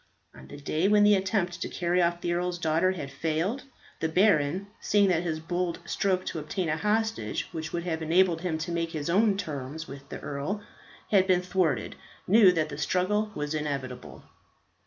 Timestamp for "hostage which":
6.75-7.71